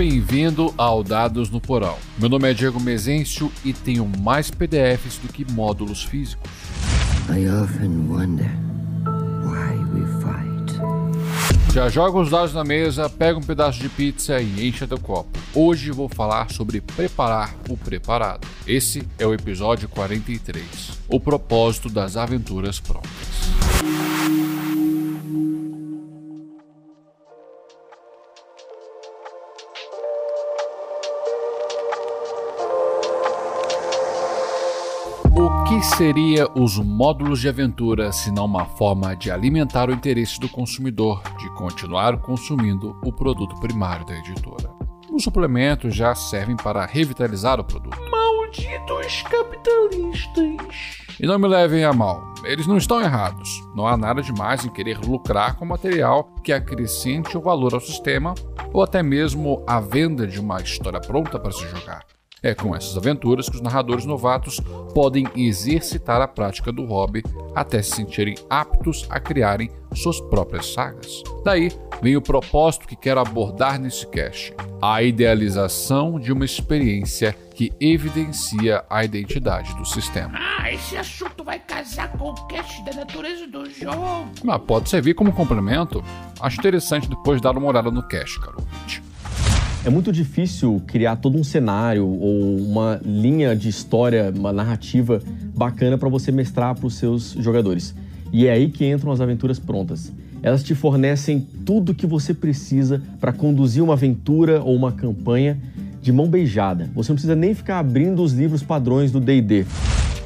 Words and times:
bem-vindo 0.00 0.72
ao 0.78 1.04
Dados 1.04 1.50
no 1.50 1.60
Porão. 1.60 1.98
Meu 2.16 2.30
nome 2.30 2.50
é 2.50 2.54
Diego 2.54 2.80
Mezencio 2.80 3.52
e 3.62 3.74
tenho 3.74 4.06
mais 4.06 4.50
PDFs 4.50 5.18
do 5.18 5.30
que 5.30 5.44
módulos 5.52 6.02
físicos. 6.02 6.50
I 7.28 7.46
often 7.46 8.08
wonder 8.08 8.50
why 9.44 9.76
we 9.92 10.06
fight. 10.22 11.74
Já 11.74 11.90
joga 11.90 12.18
os 12.18 12.30
dados 12.30 12.54
na 12.54 12.64
mesa, 12.64 13.10
pega 13.10 13.38
um 13.38 13.42
pedaço 13.42 13.78
de 13.78 13.90
pizza 13.90 14.40
e 14.40 14.66
encha 14.66 14.86
teu 14.86 14.98
copo. 14.98 15.38
Hoje 15.54 15.90
vou 15.90 16.08
falar 16.08 16.50
sobre 16.50 16.80
preparar 16.80 17.54
o 17.68 17.76
preparado. 17.76 18.48
Esse 18.66 19.06
é 19.18 19.26
o 19.26 19.34
episódio 19.34 19.86
43, 19.86 20.64
o 21.08 21.20
propósito 21.20 21.90
das 21.90 22.16
aventuras 22.16 22.80
prontas. 22.80 23.10
Que 35.80 35.86
seria 35.96 36.46
os 36.54 36.76
módulos 36.76 37.40
de 37.40 37.48
aventura 37.48 38.12
se 38.12 38.30
não 38.30 38.44
uma 38.44 38.66
forma 38.66 39.16
de 39.16 39.30
alimentar 39.30 39.88
o 39.88 39.92
interesse 39.94 40.38
do 40.38 40.46
consumidor 40.46 41.22
de 41.38 41.48
continuar 41.54 42.18
consumindo 42.18 42.94
o 43.02 43.10
produto 43.10 43.58
primário 43.60 44.04
da 44.04 44.14
editora? 44.14 44.70
Os 45.10 45.24
suplementos 45.24 45.94
já 45.96 46.14
servem 46.14 46.54
para 46.54 46.84
revitalizar 46.84 47.58
o 47.58 47.64
produto. 47.64 47.98
Malditos 48.10 49.22
capitalistas! 49.22 50.98
E 51.18 51.26
não 51.26 51.38
me 51.38 51.48
levem 51.48 51.82
a 51.82 51.94
mal, 51.94 52.34
eles 52.44 52.66
não 52.66 52.76
estão 52.76 53.00
errados. 53.00 53.48
Não 53.74 53.86
há 53.86 53.96
nada 53.96 54.20
demais 54.20 54.62
em 54.66 54.68
querer 54.68 54.98
lucrar 54.98 55.56
com 55.56 55.64
material 55.64 56.24
que 56.44 56.52
acrescente 56.52 57.38
o 57.38 57.40
valor 57.40 57.72
ao 57.72 57.80
sistema 57.80 58.34
ou 58.70 58.82
até 58.82 59.02
mesmo 59.02 59.64
a 59.66 59.80
venda 59.80 60.26
de 60.26 60.38
uma 60.38 60.60
história 60.60 61.00
pronta 61.00 61.38
para 61.38 61.52
se 61.52 61.66
jogar. 61.68 62.04
É 62.42 62.54
com 62.54 62.74
essas 62.74 62.96
aventuras 62.96 63.48
que 63.48 63.56
os 63.56 63.60
narradores 63.60 64.06
novatos 64.06 64.60
podem 64.94 65.26
exercitar 65.36 66.22
a 66.22 66.28
prática 66.28 66.72
do 66.72 66.86
hobby 66.86 67.22
até 67.54 67.82
se 67.82 67.96
sentirem 67.96 68.34
aptos 68.48 69.06
a 69.10 69.20
criarem 69.20 69.70
suas 69.94 70.20
próprias 70.20 70.72
sagas. 70.72 71.22
Daí 71.44 71.70
vem 72.00 72.16
o 72.16 72.22
propósito 72.22 72.88
que 72.88 72.96
quero 72.96 73.20
abordar 73.20 73.78
nesse 73.78 74.06
cast: 74.06 74.54
a 74.80 75.02
idealização 75.02 76.18
de 76.18 76.32
uma 76.32 76.44
experiência 76.44 77.36
que 77.54 77.72
evidencia 77.78 78.82
a 78.88 79.04
identidade 79.04 79.74
do 79.76 79.84
sistema. 79.84 80.32
Ah, 80.34 80.72
esse 80.72 80.96
assunto 80.96 81.44
vai 81.44 81.58
casar 81.58 82.10
com 82.12 82.30
o 82.30 82.46
cast 82.46 82.82
da 82.84 82.92
natureza 82.92 83.46
do 83.46 83.68
jogo. 83.70 84.30
Mas 84.42 84.62
pode 84.62 84.88
servir 84.88 85.12
como 85.12 85.32
complemento. 85.32 86.02
Acho 86.40 86.58
interessante 86.58 87.06
depois 87.06 87.40
dar 87.40 87.56
uma 87.58 87.66
olhada 87.66 87.90
no 87.90 88.02
cast, 88.08 88.40
caro 88.40 88.56
ouvinte. 88.58 89.09
É 89.82 89.88
muito 89.88 90.12
difícil 90.12 90.82
criar 90.86 91.16
todo 91.16 91.38
um 91.38 91.44
cenário 91.44 92.06
ou 92.06 92.58
uma 92.58 93.00
linha 93.02 93.56
de 93.56 93.70
história, 93.70 94.30
uma 94.36 94.52
narrativa 94.52 95.22
bacana 95.56 95.96
para 95.96 96.08
você 96.08 96.30
mestrar 96.30 96.74
para 96.74 96.86
os 96.86 96.96
seus 96.96 97.32
jogadores. 97.38 97.94
E 98.30 98.46
é 98.46 98.52
aí 98.52 98.68
que 98.68 98.84
entram 98.84 99.10
as 99.10 99.22
aventuras 99.22 99.58
prontas. 99.58 100.12
Elas 100.42 100.62
te 100.62 100.74
fornecem 100.74 101.40
tudo 101.64 101.94
que 101.94 102.06
você 102.06 102.34
precisa 102.34 103.02
para 103.18 103.32
conduzir 103.32 103.82
uma 103.82 103.94
aventura 103.94 104.62
ou 104.62 104.76
uma 104.76 104.92
campanha 104.92 105.58
de 106.02 106.12
mão 106.12 106.28
beijada. 106.28 106.90
Você 106.94 107.10
não 107.10 107.16
precisa 107.16 107.34
nem 107.34 107.54
ficar 107.54 107.78
abrindo 107.78 108.22
os 108.22 108.34
livros 108.34 108.62
padrões 108.62 109.10
do 109.10 109.18
D&D. 109.18 109.64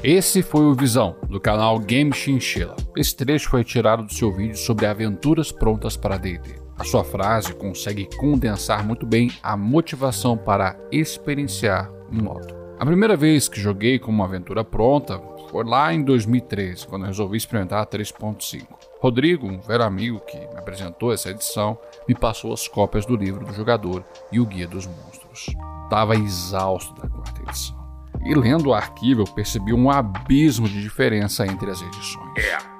Esse 0.02 0.42
foi 0.42 0.66
o 0.66 0.74
Visão, 0.74 1.14
do 1.30 1.40
canal 1.40 1.78
Game 1.78 2.12
Chinchilla. 2.12 2.74
Esse 2.96 3.14
trecho 3.16 3.48
foi 3.48 3.62
tirado 3.62 4.04
do 4.04 4.12
seu 4.12 4.34
vídeo 4.34 4.56
sobre 4.56 4.84
aventuras 4.84 5.52
prontas 5.52 5.96
para 5.96 6.18
D&D. 6.18 6.63
A 6.76 6.84
sua 6.84 7.04
frase 7.04 7.54
consegue 7.54 8.08
condensar 8.16 8.84
muito 8.84 9.06
bem 9.06 9.30
a 9.42 9.56
motivação 9.56 10.36
para 10.36 10.76
experienciar 10.90 11.90
um 12.10 12.22
modo. 12.22 12.54
A 12.78 12.84
primeira 12.84 13.16
vez 13.16 13.48
que 13.48 13.60
joguei 13.60 13.98
com 13.98 14.10
uma 14.10 14.24
aventura 14.24 14.64
pronta 14.64 15.20
foi 15.50 15.64
lá 15.64 15.94
em 15.94 16.02
2013, 16.02 16.88
quando 16.88 17.06
resolvi 17.06 17.36
experimentar 17.36 17.80
a 17.80 17.86
3.5. 17.86 18.66
Rodrigo, 19.00 19.46
um 19.46 19.60
velho 19.60 19.84
amigo 19.84 20.20
que 20.20 20.36
me 20.36 20.58
apresentou 20.58 21.12
essa 21.12 21.30
edição, 21.30 21.78
me 22.08 22.14
passou 22.14 22.52
as 22.52 22.66
cópias 22.66 23.06
do 23.06 23.14
livro 23.14 23.44
do 23.44 23.52
jogador 23.52 24.04
e 24.32 24.40
o 24.40 24.46
Guia 24.46 24.66
dos 24.66 24.86
Monstros. 24.86 25.54
Estava 25.84 26.16
exausto 26.16 26.92
da 27.00 27.08
quarta 27.08 27.40
edição. 27.42 27.84
E 28.24 28.34
lendo 28.34 28.70
o 28.70 28.74
arquivo, 28.74 29.22
eu 29.22 29.26
percebi 29.26 29.72
um 29.72 29.90
abismo 29.90 30.68
de 30.68 30.82
diferença 30.82 31.46
entre 31.46 31.70
as 31.70 31.80
edições. 31.80 32.38
É. 32.38 32.73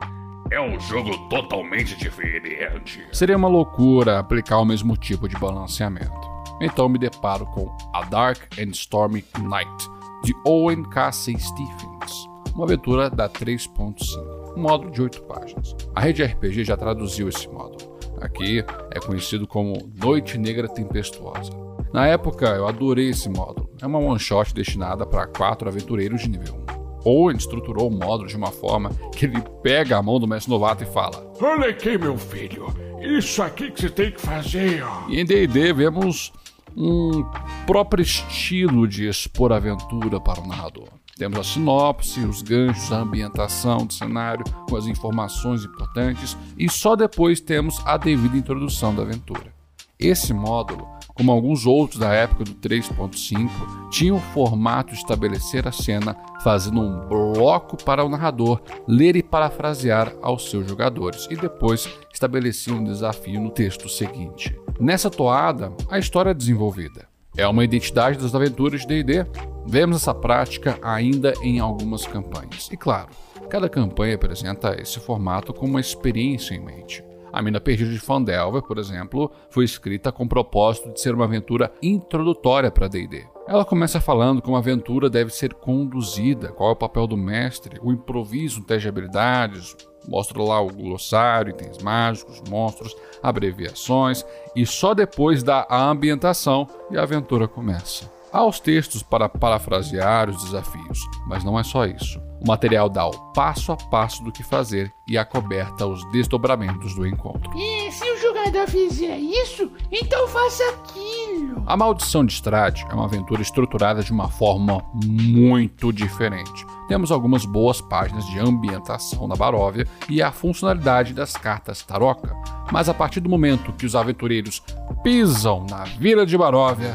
É 0.54 0.60
um 0.60 0.78
jogo 0.78 1.19
totalmente 1.26 1.97
diferente. 1.97 3.04
Seria 3.12 3.37
uma 3.37 3.48
loucura 3.48 4.20
aplicar 4.20 4.59
o 4.59 4.65
mesmo 4.65 4.97
tipo 4.97 5.28
de 5.28 5.37
balanceamento. 5.37 6.15
Então 6.60 6.88
me 6.88 6.97
deparo 6.97 7.44
com 7.47 7.76
A 7.92 8.03
Dark 8.04 8.38
and 8.56 8.70
Stormy 8.70 9.25
Night, 9.43 9.91
de 10.22 10.32
Owen 10.47 10.84
Casey 10.84 11.37
Stephens, 11.37 12.28
uma 12.54 12.66
aventura 12.66 13.10
da 13.10 13.28
3.5, 13.28 14.56
um 14.56 14.62
módulo 14.62 14.93
de 14.93 15.03
8 15.03 15.22
páginas. 15.25 15.75
A 15.93 16.00
rede 16.00 16.22
RPG 16.22 16.62
já 16.62 16.76
traduziu 16.76 17.28
esse 17.28 17.48
módulo. 17.48 17.98
Aqui 18.20 18.64
é 18.93 19.00
conhecido 19.00 19.48
como 19.48 19.91
Noite 20.00 20.38
Negra 20.38 20.69
Tempestuosa. 20.69 21.50
Na 21.93 22.06
época 22.06 22.47
eu 22.47 22.69
adorei 22.69 23.09
esse 23.09 23.28
módulo. 23.28 23.69
É 23.82 23.87
uma 23.88 23.98
one 23.98 24.20
shot 24.20 24.54
destinada 24.54 25.04
para 25.04 25.26
quatro 25.26 25.69
aventureiros 25.69 26.22
de 26.22 26.28
nível 26.28 26.54
1. 26.60 26.63
Owen 27.04 27.37
estruturou 27.37 27.88
o 27.88 27.92
módulo 27.92 28.28
de 28.28 28.37
uma 28.37 28.50
forma 28.50 28.91
que 29.15 29.26
ele 29.26 29.41
pega 29.62 29.98
a 29.98 30.03
mão 30.03 30.19
do 30.19 30.26
mestre 30.26 30.50
novato 30.50 30.82
e 30.82 30.87
fala: 30.87 31.32
Olha 31.41 31.70
aqui, 31.70 31.98
meu 31.98 32.16
filho, 32.16 32.66
isso 33.00 33.42
aqui 33.42 33.70
que 33.70 33.81
você 33.81 33.91
tem 33.91 34.10
que 34.10 34.20
fazer. 34.20 34.82
Ó. 34.82 35.09
E 35.09 35.20
em 35.20 35.25
DD 35.25 35.72
vemos 35.72 36.32
um 36.76 37.25
próprio 37.66 38.03
estilo 38.03 38.88
de 38.88 39.09
expor 39.09 39.53
aventura 39.53 40.20
para 40.20 40.41
o 40.41 40.47
narrador. 40.47 40.88
Temos 41.16 41.38
a 41.38 41.44
sinopse, 41.44 42.19
os 42.20 42.43
ganchos, 42.43 42.91
a 42.91 42.98
ambientação 42.98 43.87
do 43.87 43.93
cenário, 43.93 44.44
com 44.69 44.76
as 44.76 44.87
informações 44.87 45.64
importantes, 45.64 46.37
e 46.59 46.69
só 46.69 46.97
depois 46.97 47.41
temos 47.41 47.81
a 47.87 47.97
devida 47.97 48.37
introdução 48.37 48.93
da 48.93 49.03
aventura. 49.03 49.54
Esse 49.97 50.34
módulo 50.34 50.88
como 51.14 51.30
alguns 51.30 51.64
outros 51.64 51.98
da 51.98 52.12
época 52.12 52.44
do 52.44 52.54
3.5, 52.54 53.48
tinha 53.91 54.12
o 54.12 54.19
formato 54.19 54.92
de 54.92 54.98
estabelecer 54.98 55.66
a 55.66 55.72
cena 55.72 56.16
fazendo 56.42 56.80
um 56.80 57.08
bloco 57.08 57.76
para 57.82 58.04
o 58.04 58.08
narrador 58.08 58.60
ler 58.86 59.14
e 59.16 59.22
parafrasear 59.22 60.12
aos 60.20 60.50
seus 60.50 60.69
jogadores 60.69 61.26
e 61.30 61.36
depois 61.36 61.88
estabelecia 62.12 62.75
um 62.75 62.82
desafio 62.82 63.41
no 63.41 63.50
texto 63.50 63.88
seguinte. 63.88 64.58
Nessa 64.80 65.08
toada, 65.08 65.72
a 65.88 65.98
história 65.98 66.30
é 66.30 66.34
desenvolvida. 66.34 67.06
É 67.36 67.46
uma 67.46 67.64
identidade 67.64 68.19
das 68.19 68.34
aventuras 68.34 68.82
de 68.82 69.02
D&D. 69.02 69.26
Vemos 69.66 69.96
essa 69.96 70.14
prática 70.14 70.78
ainda 70.82 71.32
em 71.42 71.58
algumas 71.58 72.06
campanhas. 72.06 72.69
E 72.70 72.76
claro, 72.76 73.08
cada 73.48 73.69
campanha 73.69 74.14
apresenta 74.14 74.81
esse 74.81 75.00
formato 75.00 75.52
com 75.52 75.66
uma 75.66 75.81
experiência 75.81 76.54
em 76.54 76.60
mente. 76.60 77.02
A 77.34 77.42
Mina 77.42 77.60
Perdida 77.60 77.90
de 77.90 77.98
Fandelver, 77.98 78.62
por 78.62 78.78
exemplo, 78.78 79.28
foi 79.50 79.64
escrita 79.64 80.12
com 80.12 80.22
o 80.22 80.28
propósito 80.28 80.92
de 80.92 81.00
ser 81.00 81.16
uma 81.16 81.24
aventura 81.24 81.72
introdutória 81.82 82.70
para 82.70 82.86
D&D. 82.86 83.26
Ela 83.48 83.64
começa 83.64 84.00
falando 84.00 84.40
como 84.40 84.54
a 84.54 84.60
aventura 84.60 85.10
deve 85.10 85.34
ser 85.34 85.52
conduzida, 85.52 86.52
qual 86.52 86.70
é 86.70 86.72
o 86.74 86.76
papel 86.76 87.08
do 87.08 87.16
mestre, 87.16 87.80
o 87.82 87.90
improviso, 87.90 88.60
o 88.60 88.64
teste 88.64 88.82
de 88.82 88.88
habilidades, 88.88 89.76
mostra 90.06 90.40
lá 90.40 90.60
o 90.60 90.72
glossário, 90.72 91.50
itens 91.50 91.78
mágicos, 91.78 92.40
monstros, 92.48 92.94
abreviações, 93.20 94.24
e 94.54 94.64
só 94.64 94.94
depois 94.94 95.42
dá 95.42 95.66
a 95.68 95.90
ambientação 95.90 96.68
e 96.88 96.96
a 96.96 97.02
aventura 97.02 97.48
começa. 97.48 98.08
Há 98.32 98.46
os 98.46 98.60
textos 98.60 99.02
para 99.02 99.28
parafrasear 99.28 100.30
os 100.30 100.44
desafios, 100.44 101.00
mas 101.26 101.42
não 101.42 101.58
é 101.58 101.64
só 101.64 101.84
isso. 101.84 102.22
O 102.44 102.46
material 102.46 102.91
dá 102.91 103.06
o 103.06 103.11
passo 103.32 103.73
a 103.73 103.76
passo 103.76 104.23
do 104.23 104.31
que 104.31 104.43
fazer 104.43 104.93
e 105.08 105.17
acoberta 105.17 105.87
os 105.87 106.05
desdobramentos 106.12 106.94
do 106.94 107.06
encontro. 107.06 107.50
E 107.56 107.91
se 107.91 108.05
o 108.05 108.20
jogador 108.20 108.69
fizer 108.69 109.17
isso, 109.17 109.73
então 109.91 110.29
faça 110.29 110.62
aquilo. 110.75 111.62
A 111.64 111.75
Maldição 111.75 112.23
de 112.23 112.35
Strade 112.35 112.85
é 112.91 112.94
uma 112.94 113.06
aventura 113.06 113.41
estruturada 113.41 114.02
de 114.02 114.12
uma 114.12 114.29
forma 114.29 114.85
muito 114.93 115.91
diferente. 115.91 116.67
Temos 116.87 117.11
algumas 117.11 117.46
boas 117.46 117.81
páginas 117.81 118.26
de 118.26 118.38
ambientação 118.38 119.26
na 119.26 119.37
Baróvia 119.37 119.88
e 120.06 120.20
a 120.20 120.31
funcionalidade 120.31 121.14
das 121.14 121.32
cartas 121.32 121.82
Taroca, 121.82 122.37
mas 122.70 122.90
a 122.90 122.94
partir 122.94 123.20
do 123.20 123.31
momento 123.31 123.73
que 123.73 123.87
os 123.87 123.97
aventureiros 123.97 124.62
pisam 125.02 125.64
na 125.70 125.85
Vila 125.85 126.26
de 126.26 126.37
Baróvia, 126.37 126.94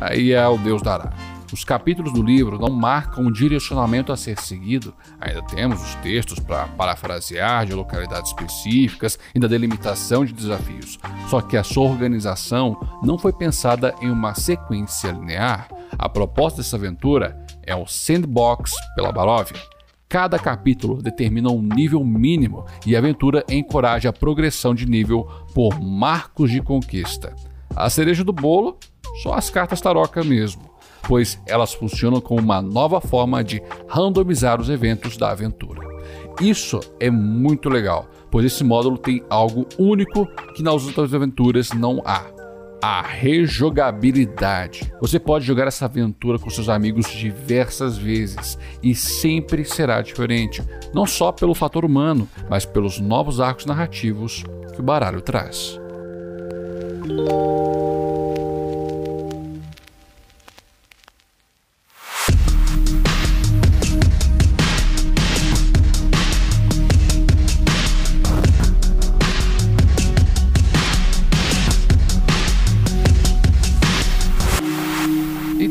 aí 0.00 0.32
é 0.32 0.48
o 0.48 0.56
Deus 0.56 0.80
dará. 0.80 1.12
Os 1.52 1.64
capítulos 1.64 2.12
do 2.12 2.22
livro 2.22 2.58
não 2.60 2.70
marcam 2.70 3.24
um 3.24 3.32
direcionamento 3.32 4.12
a 4.12 4.16
ser 4.16 4.38
seguido, 4.38 4.94
ainda 5.20 5.42
temos 5.42 5.82
os 5.82 5.94
textos 5.96 6.38
para 6.38 6.68
parafrasear 6.68 7.66
de 7.66 7.74
localidades 7.74 8.30
específicas 8.30 9.18
e 9.34 9.40
da 9.40 9.48
delimitação 9.48 10.24
de 10.24 10.32
desafios. 10.32 10.98
Só 11.28 11.40
que 11.40 11.56
a 11.56 11.64
sua 11.64 11.90
organização 11.90 12.78
não 13.02 13.18
foi 13.18 13.32
pensada 13.32 13.94
em 14.00 14.10
uma 14.10 14.34
sequência 14.34 15.10
linear. 15.10 15.68
A 15.98 16.08
proposta 16.08 16.62
dessa 16.62 16.76
aventura 16.76 17.44
é 17.64 17.74
o 17.74 17.86
Sandbox 17.86 18.72
pela 18.94 19.10
Barovia. 19.10 19.60
Cada 20.08 20.38
capítulo 20.38 21.02
determina 21.02 21.50
um 21.50 21.62
nível 21.62 22.04
mínimo 22.04 22.64
e 22.86 22.94
a 22.94 22.98
aventura 23.00 23.44
encoraja 23.48 24.10
a 24.10 24.12
progressão 24.12 24.72
de 24.72 24.86
nível 24.86 25.28
por 25.52 25.80
marcos 25.80 26.50
de 26.50 26.60
conquista. 26.60 27.34
A 27.74 27.90
cereja 27.90 28.22
do 28.22 28.32
bolo 28.32 28.78
só 29.22 29.34
as 29.34 29.50
cartas 29.50 29.80
taroca 29.80 30.22
mesmo, 30.24 30.69
pois 31.06 31.40
elas 31.46 31.72
funcionam 31.72 32.20
como 32.20 32.40
uma 32.40 32.62
nova 32.62 33.00
forma 33.00 33.42
de 33.42 33.62
randomizar 33.88 34.60
os 34.60 34.68
eventos 34.68 35.16
da 35.16 35.30
aventura. 35.30 35.80
Isso 36.40 36.80
é 36.98 37.10
muito 37.10 37.68
legal, 37.68 38.08
pois 38.30 38.46
esse 38.46 38.64
módulo 38.64 38.96
tem 38.96 39.22
algo 39.28 39.66
único 39.78 40.26
que 40.54 40.62
nas 40.62 40.86
outras 40.86 41.12
aventuras 41.12 41.70
não 41.72 42.00
há 42.04 42.24
a 42.82 43.02
rejogabilidade. 43.02 44.90
Você 45.00 45.18
pode 45.18 45.44
jogar 45.44 45.66
essa 45.66 45.84
aventura 45.84 46.38
com 46.38 46.48
seus 46.48 46.68
amigos 46.68 47.10
diversas 47.10 47.98
vezes 47.98 48.58
e 48.82 48.94
sempre 48.94 49.64
será 49.64 50.00
diferente, 50.00 50.62
não 50.94 51.06
só 51.06 51.30
pelo 51.30 51.54
fator 51.54 51.84
humano, 51.84 52.26
mas 52.48 52.64
pelos 52.64 52.98
novos 52.98 53.40
arcos 53.40 53.66
narrativos 53.66 54.44
que 54.74 54.80
o 54.80 54.84
baralho 54.84 55.20
traz. 55.20 55.78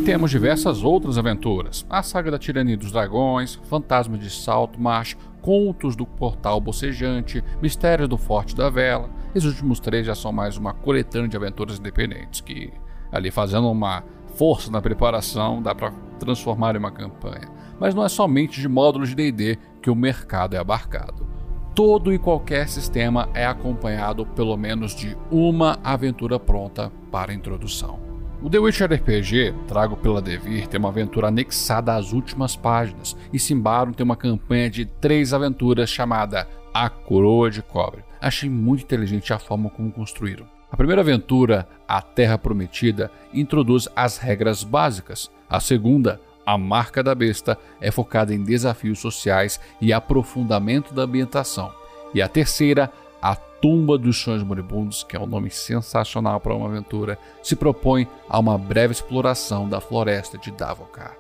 Temos 0.10 0.32
diversas 0.32 0.84
outras 0.84 1.20
aventuras: 1.20 1.86
a 1.88 2.02
saga 2.02 2.32
da 2.32 2.40
Tirania 2.40 2.76
dos 2.76 2.92
Dragões, 2.92 3.60
Fantasma 3.66 4.18
de 4.18 4.28
Saltmarsh, 4.28 5.16
Contos 5.40 5.96
do 5.96 6.04
Portal 6.04 6.60
Bocejante, 6.60 7.44
Mistério 7.62 8.08
do 8.08 8.18
Forte 8.18 8.56
da 8.56 8.72
Vela. 8.72 9.08
Esses 9.36 9.52
últimos 9.52 9.80
três 9.80 10.08
já 10.08 10.16
são 10.16 10.32
mais 10.32 10.58
uma 10.58 10.74
coletânea 10.74 11.28
de 11.28 11.38
aventuras 11.38 11.78
independentes 11.78 12.42
que, 12.42 12.74
ali 13.12 13.30
fazendo 13.30 13.70
uma 13.70 14.04
força 14.34 14.72
na 14.72 14.82
preparação, 14.82 15.62
dá 15.62 15.76
para 15.76 15.92
transformar 16.18 16.74
em 16.74 16.80
uma 16.80 16.92
campanha. 16.92 17.48
Mas 17.80 17.94
não 17.94 18.04
é 18.04 18.10
somente 18.10 18.60
de 18.60 18.68
módulos 18.68 19.10
de 19.10 19.16
D&D 19.16 19.60
que 19.80 19.92
o 19.92 19.96
mercado 19.96 20.56
é 20.56 20.58
abarcado. 20.58 21.28
Todo 21.76 22.12
e 22.12 22.18
qualquer 22.18 22.68
sistema 22.68 23.30
é 23.36 23.46
acompanhado 23.46 24.26
pelo 24.26 24.58
menos 24.58 24.96
de 24.96 25.16
uma 25.30 25.78
aventura 25.84 26.40
pronta 26.40 26.92
para 27.12 27.32
introdução. 27.32 28.09
O 28.42 28.50
The 28.50 28.58
Witcher 28.58 28.90
RPG, 28.90 29.54
trago 29.68 29.98
pela 29.98 30.22
Devir, 30.22 30.66
tem 30.66 30.80
uma 30.80 30.88
aventura 30.88 31.28
anexada 31.28 31.94
às 31.94 32.14
últimas 32.14 32.56
páginas, 32.56 33.16
e 33.34 33.38
Simbarum 33.38 33.92
tem 33.92 34.06
uma 34.06 34.16
campanha 34.16 34.70
de 34.70 34.86
três 34.86 35.34
aventuras 35.34 35.90
chamada 35.90 36.48
A 36.74 36.90
Coroa 36.90 37.52
de 37.52 37.62
Cobre. 37.62 38.02
Achei 38.22 38.50
muito 38.50 38.84
inteligente 38.84 39.34
a 39.34 39.40
forma 39.40 39.70
como 39.70 39.92
construíram. 39.92 40.48
A 40.72 40.78
primeira 40.78 41.02
aventura, 41.02 41.68
A 41.86 42.02
Terra 42.02 42.38
Prometida, 42.38 43.12
introduz 43.34 43.90
as 43.94 44.18
regras 44.18 44.64
básicas. 44.64 45.30
A 45.50 45.60
segunda, 45.60 46.22
A 46.46 46.58
Marca 46.58 47.04
da 47.04 47.14
Besta, 47.14 47.58
é 47.82 47.92
focada 47.92 48.34
em 48.34 48.42
desafios 48.42 49.00
sociais 49.00 49.60
e 49.82 49.92
aprofundamento 49.92 50.94
da 50.94 51.02
ambientação. 51.02 51.74
E 52.14 52.22
a 52.22 52.28
terceira, 52.30 52.90
A 53.22 53.36
Tumba 53.36 53.98
dos 53.98 54.18
Sonhos 54.22 54.44
Moribundos, 54.44 55.04
que 55.04 55.18
é 55.18 55.20
um 55.20 55.26
nome 55.26 55.50
sensacional 55.50 56.40
para 56.40 56.56
uma 56.56 56.68
aventura, 56.68 57.20
se 57.44 57.56
propõe 57.56 58.08
a 58.30 58.40
uma 58.40 58.58
breve 58.58 58.94
exploração 58.94 59.68
da 59.68 59.82
floresta 59.82 60.38
de 60.38 60.52
Davokar. 60.52 61.18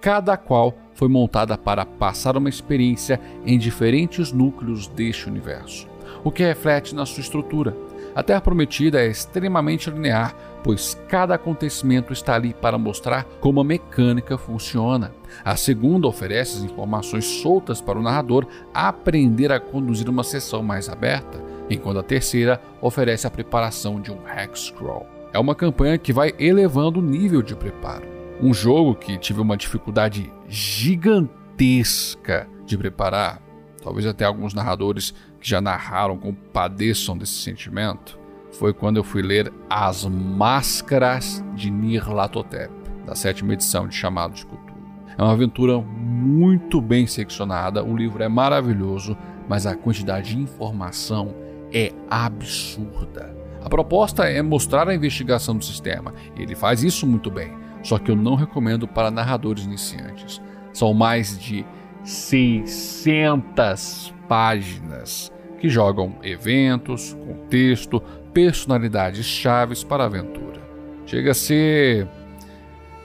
Cada 0.00 0.36
qual 0.36 0.74
foi 0.94 1.08
montada 1.08 1.56
para 1.56 1.84
passar 1.84 2.36
uma 2.36 2.48
experiência 2.48 3.20
em 3.46 3.58
diferentes 3.58 4.32
núcleos 4.32 4.88
deste 4.88 5.28
universo, 5.28 5.86
o 6.24 6.30
que 6.30 6.42
reflete 6.42 6.94
na 6.94 7.06
sua 7.06 7.20
estrutura. 7.20 7.76
A 8.14 8.22
Terra 8.22 8.42
Prometida 8.42 9.00
é 9.00 9.08
extremamente 9.08 9.88
linear, 9.88 10.34
pois 10.62 11.00
cada 11.08 11.34
acontecimento 11.34 12.12
está 12.12 12.34
ali 12.34 12.52
para 12.52 12.76
mostrar 12.76 13.24
como 13.40 13.60
a 13.60 13.64
mecânica 13.64 14.36
funciona. 14.36 15.14
A 15.42 15.56
segunda 15.56 16.06
oferece 16.06 16.58
as 16.58 16.64
informações 16.64 17.24
soltas 17.24 17.80
para 17.80 17.98
o 17.98 18.02
narrador 18.02 18.46
aprender 18.74 19.50
a 19.50 19.58
conduzir 19.58 20.10
uma 20.10 20.22
sessão 20.22 20.62
mais 20.62 20.90
aberta 20.90 21.42
enquanto 21.70 22.00
a 22.00 22.02
terceira 22.02 22.60
oferece 22.82 23.26
a 23.26 23.30
preparação 23.30 23.98
de 23.98 24.12
um 24.12 24.18
Hexcrawl. 24.28 25.06
É 25.32 25.38
uma 25.38 25.54
campanha 25.54 25.96
que 25.96 26.12
vai 26.12 26.34
elevando 26.38 27.00
o 27.00 27.02
nível 27.02 27.40
de 27.40 27.56
preparo. 27.56 28.06
Um 28.42 28.52
jogo 28.52 28.94
que 28.94 29.16
tive 29.16 29.40
uma 29.40 29.56
dificuldade 29.56 30.30
gigantesca 30.48 32.46
de 32.66 32.76
preparar, 32.76 33.40
talvez 33.82 34.04
até 34.06 34.26
alguns 34.26 34.52
narradores 34.52 35.14
que 35.42 35.50
já 35.50 35.60
narraram 35.60 36.16
compadeçam 36.16 37.18
desse 37.18 37.34
sentimento, 37.34 38.16
foi 38.52 38.72
quando 38.72 38.98
eu 38.98 39.04
fui 39.04 39.22
ler 39.22 39.52
As 39.68 40.04
Máscaras 40.04 41.44
de 41.54 41.68
Nirlatotep, 41.68 42.72
da 43.04 43.16
sétima 43.16 43.52
edição 43.52 43.88
de 43.88 43.96
Chamado 43.96 44.34
de 44.34 44.46
Cultura. 44.46 44.72
É 45.18 45.22
uma 45.22 45.32
aventura 45.32 45.80
muito 45.80 46.80
bem 46.80 47.08
seccionada, 47.08 47.82
o 47.82 47.96
livro 47.96 48.22
é 48.22 48.28
maravilhoso, 48.28 49.18
mas 49.48 49.66
a 49.66 49.74
quantidade 49.74 50.36
de 50.36 50.40
informação 50.40 51.34
é 51.72 51.92
absurda. 52.08 53.36
A 53.64 53.68
proposta 53.68 54.22
é 54.24 54.40
mostrar 54.42 54.88
a 54.88 54.94
investigação 54.94 55.56
do 55.56 55.64
sistema, 55.64 56.14
e 56.36 56.42
ele 56.42 56.54
faz 56.54 56.84
isso 56.84 57.04
muito 57.04 57.32
bem, 57.32 57.52
só 57.82 57.98
que 57.98 58.12
eu 58.12 58.16
não 58.16 58.36
recomendo 58.36 58.86
para 58.86 59.10
narradores 59.10 59.64
iniciantes. 59.64 60.40
São 60.72 60.94
mais 60.94 61.36
de 61.36 61.66
600 62.04 64.14
páginas 64.32 65.30
que 65.60 65.68
jogam 65.68 66.16
eventos, 66.22 67.12
contexto, 67.12 68.00
personalidades 68.32 69.26
chaves 69.26 69.84
para 69.84 70.04
a 70.04 70.06
aventura. 70.06 70.58
Chega 71.04 71.32
a 71.32 71.34
ser 71.34 72.08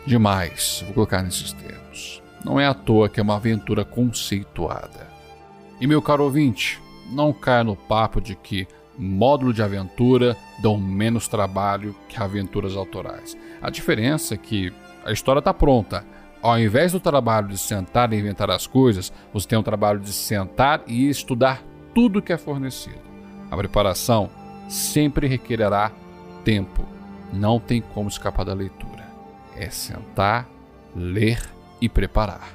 demais, 0.05 0.83
vou 0.85 0.93
colocar 0.93 1.21
nesses 1.21 1.51
termos. 1.51 2.23
Não 2.45 2.57
é 2.57 2.65
à 2.65 2.73
toa 2.73 3.09
que 3.09 3.19
é 3.19 3.23
uma 3.23 3.35
aventura 3.35 3.83
conceituada. 3.83 5.05
E 5.81 5.85
meu 5.85 6.01
caro 6.01 6.23
ouvinte, 6.23 6.79
não 7.11 7.33
caia 7.33 7.65
no 7.65 7.75
papo 7.75 8.21
de 8.21 8.33
que 8.33 8.65
módulo 8.97 9.53
de 9.53 9.61
aventura 9.61 10.33
dão 10.61 10.77
menos 10.77 11.27
trabalho 11.27 11.93
que 12.07 12.23
aventuras 12.23 12.77
autorais. 12.77 13.37
A 13.61 13.69
diferença 13.69 14.35
é 14.35 14.37
que 14.37 14.71
a 15.03 15.11
história 15.11 15.39
está 15.39 15.53
pronta. 15.53 16.05
Ao 16.41 16.59
invés 16.59 16.91
do 16.91 16.99
trabalho 16.99 17.47
de 17.47 17.57
sentar 17.57 18.13
e 18.13 18.19
inventar 18.19 18.49
as 18.51 18.67
coisas, 18.67 19.11
você 19.33 19.47
tem 19.47 19.57
o 19.57 19.63
trabalho 19.63 19.99
de 19.99 20.13
sentar 20.13 20.81
e 20.87 21.09
estudar 21.09 21.63
tudo 21.93 22.21
que 22.21 22.31
é 22.31 22.37
fornecido. 22.37 23.01
A 23.49 23.57
preparação 23.57 24.29
sempre 24.69 25.27
requererá 25.27 25.91
tempo. 26.43 26.85
Não 27.33 27.59
tem 27.59 27.81
como 27.81 28.07
escapar 28.07 28.45
da 28.45 28.53
leitura. 28.53 29.07
É 29.55 29.69
sentar, 29.69 30.47
ler 30.95 31.41
e 31.81 31.89
preparar. 31.89 32.49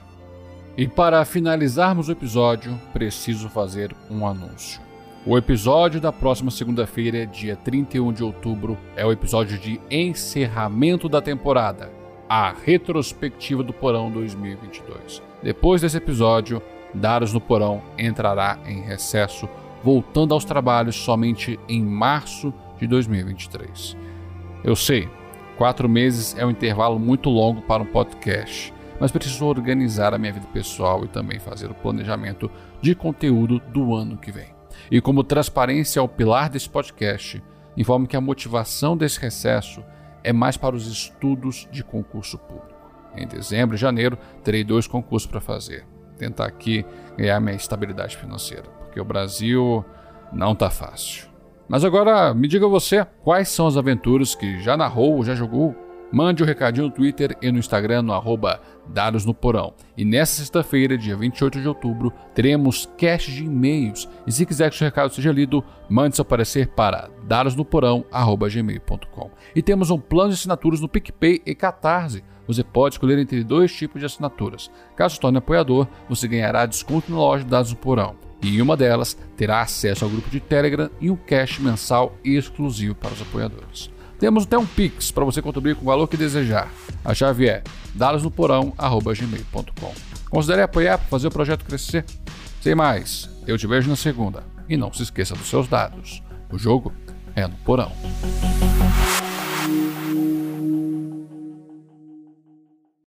E 0.76 0.88
para 0.88 1.24
finalizarmos 1.24 2.08
o 2.08 2.12
episódio, 2.12 2.80
preciso 2.92 3.48
fazer 3.48 3.94
um 4.08 4.26
anúncio. 4.26 4.80
O 5.26 5.36
episódio 5.36 6.00
da 6.00 6.10
próxima 6.10 6.50
segunda-feira, 6.50 7.26
dia 7.26 7.54
31 7.54 8.12
de 8.12 8.24
outubro, 8.24 8.78
é 8.96 9.04
o 9.04 9.12
episódio 9.12 9.58
de 9.58 9.80
encerramento 9.90 11.08
da 11.08 11.20
temporada, 11.20 11.92
a 12.34 12.50
retrospectiva 12.64 13.62
do 13.62 13.74
Porão 13.74 14.10
2022. 14.10 15.22
Depois 15.42 15.82
desse 15.82 15.98
episódio, 15.98 16.62
Dados 16.94 17.30
no 17.30 17.42
Porão 17.42 17.82
entrará 17.98 18.58
em 18.64 18.80
recesso, 18.80 19.46
voltando 19.84 20.32
aos 20.32 20.42
trabalhos 20.42 20.96
somente 20.96 21.60
em 21.68 21.82
março 21.82 22.50
de 22.78 22.86
2023. 22.86 23.98
Eu 24.64 24.74
sei, 24.74 25.10
quatro 25.58 25.86
meses 25.90 26.34
é 26.38 26.46
um 26.46 26.50
intervalo 26.50 26.98
muito 26.98 27.28
longo 27.28 27.60
para 27.60 27.82
um 27.82 27.86
podcast 27.86 28.72
mas 28.98 29.10
preciso 29.10 29.44
organizar 29.44 30.14
a 30.14 30.18
minha 30.18 30.32
vida 30.32 30.46
pessoal 30.52 31.04
e 31.04 31.08
também 31.08 31.38
fazer 31.38 31.70
o 31.70 31.74
planejamento 31.74 32.48
de 32.80 32.94
conteúdo 32.94 33.58
do 33.58 33.94
ano 33.94 34.16
que 34.16 34.30
vem. 34.30 34.54
E 34.90 35.02
como 35.02 35.24
transparência 35.24 35.98
é 35.98 36.02
o 36.02 36.08
pilar 36.08 36.48
desse 36.48 36.70
podcast, 36.70 37.42
informo 37.76 38.06
que 38.06 38.16
a 38.16 38.20
motivação 38.20 38.96
desse 38.96 39.20
recesso 39.20 39.82
é 40.24 40.32
mais 40.32 40.56
para 40.56 40.76
os 40.76 40.86
estudos 40.86 41.68
de 41.70 41.82
concurso 41.82 42.38
público. 42.38 42.72
Em 43.16 43.26
dezembro 43.26 43.74
e 43.74 43.78
janeiro 43.78 44.18
terei 44.42 44.64
dois 44.64 44.86
concursos 44.86 45.30
para 45.30 45.40
fazer. 45.40 45.84
Tentar 46.16 46.46
aqui 46.46 46.84
ganhar 47.16 47.40
minha 47.40 47.56
estabilidade 47.56 48.16
financeira, 48.16 48.64
porque 48.80 49.00
o 49.00 49.04
Brasil 49.04 49.84
não 50.32 50.54
tá 50.54 50.70
fácil. 50.70 51.26
Mas 51.68 51.84
agora 51.84 52.34
me 52.34 52.48
diga 52.48 52.66
você, 52.68 53.06
quais 53.22 53.48
são 53.48 53.66
as 53.66 53.76
aventuras 53.76 54.34
que 54.34 54.60
já 54.60 54.76
narrou 54.76 55.16
ou 55.16 55.24
já 55.24 55.34
jogou 55.34 55.74
Mande 56.12 56.42
o 56.42 56.44
um 56.44 56.48
recadinho 56.48 56.86
no 56.86 56.92
Twitter 56.92 57.36
e 57.40 57.50
no 57.50 57.58
Instagram 57.58 58.02
no 58.02 58.12
arroba 58.12 58.60
Dados 58.86 59.24
no 59.24 59.32
Porão. 59.32 59.72
E 59.96 60.04
nessa 60.04 60.36
sexta-feira, 60.36 60.98
dia 60.98 61.16
28 61.16 61.58
de 61.60 61.68
outubro, 61.68 62.12
teremos 62.34 62.86
cast 62.98 63.32
de 63.32 63.44
e-mails. 63.44 64.06
E 64.26 64.32
se 64.32 64.44
quiser 64.44 64.68
que 64.70 64.76
seu 64.76 64.84
recado 64.84 65.14
seja 65.14 65.32
lido, 65.32 65.64
mande 65.88 66.16
seu 66.16 66.24
parecer 66.24 66.68
para 66.68 67.08
dadosnoporão.gmail.com. 67.24 69.30
E 69.56 69.62
temos 69.62 69.90
um 69.90 69.98
plano 69.98 70.28
de 70.30 70.34
assinaturas 70.34 70.80
no 70.80 70.88
PicPay 70.88 71.40
e 71.46 71.54
Catarse. 71.54 72.22
Você 72.46 72.62
pode 72.62 72.96
escolher 72.96 73.18
entre 73.18 73.42
dois 73.42 73.74
tipos 73.74 74.00
de 74.00 74.06
assinaturas. 74.06 74.70
Caso 74.94 75.14
se 75.14 75.20
torne 75.20 75.38
apoiador, 75.38 75.88
você 76.08 76.28
ganhará 76.28 76.66
desconto 76.66 77.10
na 77.10 77.16
loja 77.16 77.44
Dados 77.44 77.70
no 77.70 77.78
Porão. 77.78 78.16
E 78.42 78.56
em 78.56 78.60
uma 78.60 78.76
delas 78.76 79.16
terá 79.36 79.62
acesso 79.62 80.04
ao 80.04 80.10
grupo 80.10 80.28
de 80.28 80.40
Telegram 80.40 80.90
e 81.00 81.10
um 81.10 81.16
cash 81.16 81.60
mensal 81.60 82.14
exclusivo 82.24 82.94
para 82.94 83.12
os 83.12 83.22
apoiadores. 83.22 83.90
Temos 84.22 84.44
até 84.44 84.56
um 84.56 84.64
Pix 84.64 85.10
para 85.10 85.24
você 85.24 85.42
contribuir 85.42 85.74
com 85.74 85.82
o 85.82 85.86
valor 85.86 86.06
que 86.06 86.16
desejar. 86.16 86.70
A 87.04 87.12
chave 87.12 87.48
é 87.48 87.60
dadosnoporão.gmail.com. 87.96 89.94
Considere 90.30 90.62
apoiar 90.62 90.96
para 90.96 91.08
fazer 91.08 91.26
o 91.26 91.30
projeto 91.32 91.64
crescer. 91.64 92.04
Sem 92.60 92.72
mais, 92.72 93.28
eu 93.48 93.58
te 93.58 93.66
vejo 93.66 93.90
na 93.90 93.96
segunda. 93.96 94.44
E 94.68 94.76
não 94.76 94.92
se 94.92 95.02
esqueça 95.02 95.34
dos 95.34 95.48
seus 95.48 95.66
dados. 95.66 96.22
O 96.52 96.56
jogo 96.56 96.92
é 97.34 97.48
no 97.48 97.56
porão. 97.64 97.90